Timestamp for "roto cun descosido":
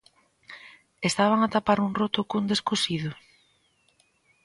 2.01-3.11